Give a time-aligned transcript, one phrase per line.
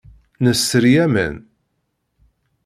[0.43, 1.35] Nesri aman.